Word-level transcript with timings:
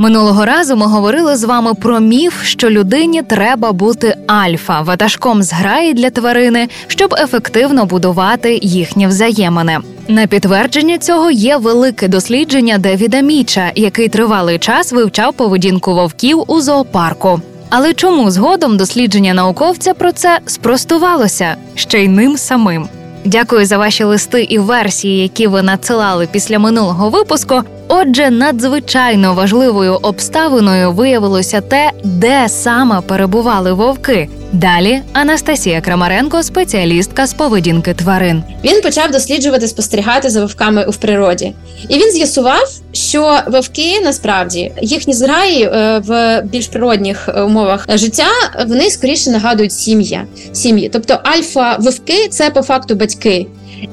Минулого 0.00 0.44
разу 0.44 0.76
ми 0.76 0.86
говорили 0.86 1.36
з 1.36 1.44
вами 1.44 1.74
про 1.74 2.00
міф, 2.00 2.42
що 2.42 2.70
людині 2.70 3.22
треба 3.22 3.72
бути 3.72 4.16
альфа, 4.26 4.80
ватажком 4.80 5.42
зграї 5.42 5.94
для 5.94 6.10
тварини, 6.10 6.68
щоб 6.86 7.14
ефективно 7.14 7.86
будувати 7.86 8.58
їхні 8.62 9.06
взаємини. 9.06 9.78
На 10.08 10.26
підтвердження 10.26 10.98
цього 10.98 11.30
є 11.30 11.56
велике 11.56 12.08
дослідження 12.08 12.78
Девіда 12.78 13.20
Міча, 13.20 13.72
який 13.74 14.08
тривалий 14.08 14.58
час 14.58 14.92
вивчав 14.92 15.34
поведінку 15.34 15.94
вовків 15.94 16.44
у 16.46 16.60
зоопарку. 16.60 17.40
Але 17.70 17.94
чому 17.94 18.30
згодом 18.30 18.76
дослідження 18.76 19.34
науковця 19.34 19.94
про 19.94 20.12
це 20.12 20.38
спростувалося 20.46 21.56
ще 21.74 22.04
й 22.04 22.08
ним 22.08 22.36
самим? 22.36 22.88
Дякую 23.24 23.66
за 23.66 23.78
ваші 23.78 24.04
листи 24.04 24.42
і 24.42 24.58
версії, 24.58 25.22
які 25.22 25.46
ви 25.46 25.62
надсилали 25.62 26.28
після 26.32 26.58
минулого 26.58 27.10
випуску. 27.10 27.62
Отже, 27.88 28.30
надзвичайно 28.30 29.34
важливою 29.34 29.94
обставиною 29.94 30.92
виявилося 30.92 31.60
те, 31.60 31.90
де 32.04 32.48
саме 32.48 33.00
перебували 33.00 33.72
вовки. 33.72 34.28
Далі 34.52 35.02
Анастасія 35.12 35.80
Крамаренко, 35.80 36.42
спеціалістка 36.42 37.26
з 37.26 37.34
поведінки 37.34 37.94
тварин. 37.94 38.42
Він 38.64 38.82
почав 38.82 39.10
досліджувати, 39.10 39.68
спостерігати 39.68 40.30
за 40.30 40.40
вовками 40.40 40.84
в 40.88 40.96
природі, 40.96 41.54
і 41.88 41.94
він 41.98 42.12
з'ясував, 42.12 42.68
що 42.98 43.40
вовки 43.46 44.00
насправді 44.00 44.72
їхні 44.82 45.14
зграї 45.14 45.62
е, 45.62 46.02
в 46.04 46.42
більш 46.42 46.66
природних 46.66 47.28
е, 47.28 47.42
умовах 47.42 47.86
життя 47.94 48.28
вони 48.66 48.90
скоріше 48.90 49.30
нагадують 49.30 49.72
сім'я 49.72 50.24
сім'ї. 50.52 50.90
Тобто 50.92 51.20
альфа 51.22 51.76
вовки 51.76 52.28
це 52.30 52.50
по 52.50 52.62
факту 52.62 52.94
батьки. 52.94 53.46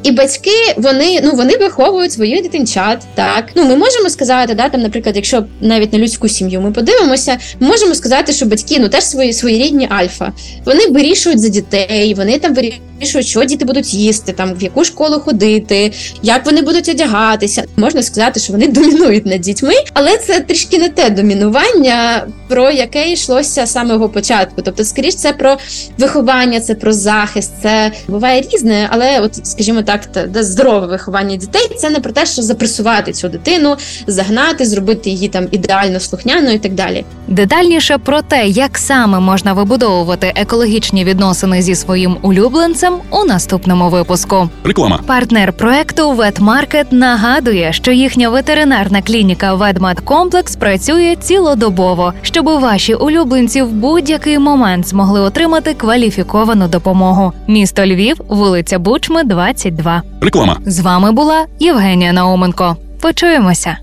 І 0.04 0.12
батьки 0.12 0.74
вони 0.78 1.22
ну 1.24 1.32
вони 1.32 1.58
виховують 1.58 2.12
своїх 2.12 2.44
дитинчат. 2.44 3.04
Так 3.16 3.46
ну 3.56 3.66
ми 3.66 3.76
можемо 3.76 4.10
сказати, 4.10 4.54
да 4.54 4.70
там, 4.70 4.82
наприклад, 4.82 5.16
якщо 5.16 5.46
навіть 5.62 5.94
на 5.94 6.00
людську 6.00 6.30
сім'ю 6.30 6.62
ми 6.62 6.72
подивимося, 6.72 7.38
ми 7.60 7.68
можемо 7.68 7.96
сказати, 7.96 8.34
що 8.34 8.46
батьки 8.46 8.78
ну 8.80 8.90
теж 8.90 9.04
свої 9.04 9.34
своєрідні 9.34 9.88
альфа. 9.92 10.34
Вони 10.66 10.88
вирішують 10.88 11.40
за 11.40 11.50
дітей, 11.50 12.14
вони 12.14 12.40
там 12.40 12.54
вирішують, 12.54 12.82
що 13.02 13.44
діти 13.44 13.66
будуть 13.66 13.94
їсти, 13.94 14.34
там 14.34 14.54
в 14.54 14.64
яку 14.64 14.84
школу 14.84 15.20
ходити, 15.20 15.94
як 16.24 16.46
вони 16.46 16.62
будуть 16.62 16.90
одягатися. 16.90 17.64
Можна 17.78 18.04
сказати, 18.04 18.40
що 18.40 18.54
вони 18.54 18.68
домінують 18.76 19.26
над 19.26 19.42
дітьми, 19.42 19.74
але 19.94 20.18
це 20.18 20.40
трішки 20.40 20.80
не 20.80 20.90
те 20.90 21.10
домінування, 21.10 22.28
про 22.48 22.72
яке 22.72 23.12
йшлося 23.12 23.66
з 23.66 23.72
самого 23.72 24.10
початку. 24.10 24.62
Тобто, 24.62 24.84
скоріш, 24.84 25.16
це 25.16 25.34
про 25.34 25.58
виховання, 25.98 26.60
це 26.60 26.76
про 26.76 26.94
захист, 26.94 27.52
це 27.62 27.92
буває 28.08 28.42
різне, 28.42 28.88
але 28.92 29.20
от, 29.20 29.48
скажімо 29.48 29.82
так, 29.82 30.06
та, 30.06 30.28
та 30.28 30.44
здорове 30.44 30.88
виховання 30.88 31.36
дітей 31.36 31.72
це 31.78 31.90
не 31.90 32.00
про 32.00 32.12
те, 32.12 32.26
що 32.26 32.42
запресувати 32.42 33.12
цю 33.12 33.30
дитину, 33.30 33.76
загнати, 34.08 34.66
зробити 34.66 35.10
її 35.10 35.28
там 35.28 35.48
ідеально 35.52 36.00
слухняною 36.00 36.56
і 36.56 36.60
так 36.60 36.74
далі. 36.74 37.06
Детальніше 37.28 37.98
про 37.98 38.22
те, 38.22 38.48
як 38.48 38.78
саме 38.78 39.20
можна 39.20 39.54
вибудовувати 39.54 40.34
екологічні 40.36 41.04
відносини 41.04 41.62
зі 41.62 41.76
своїм 41.76 42.18
улюбленцем 42.22 42.85
у 43.10 43.26
наступному 43.26 43.90
випуску. 43.90 44.50
Реклама. 44.64 45.00
Партнер 45.06 45.54
проекту 45.54 46.12
Ветмаркет 46.12 46.92
нагадує, 46.92 47.74
що 47.74 47.92
їхня 47.92 48.30
ветеринарна 48.30 49.02
клініка 49.02 49.54
Ведмедкомплекс 49.54 50.56
працює 50.56 51.16
цілодобово, 51.22 52.14
щоб 52.22 52.46
ваші 52.46 52.94
улюбленці 52.94 53.62
в 53.62 53.72
будь-який 53.72 54.40
момент 54.40 54.88
змогли 54.88 55.22
отримати 55.22 55.74
кваліфіковану 55.74 56.68
допомогу. 56.68 57.34
Місто 57.48 57.86
Львів, 57.86 58.22
вулиця 58.28 58.80
Бучми, 58.80 59.24
22. 59.24 60.02
Реклама. 60.22 60.58
З 60.66 60.80
вами 60.80 61.12
була 61.12 61.46
Євгенія 61.60 62.14
Науменко. 62.14 62.76
Почуємося. 63.02 63.78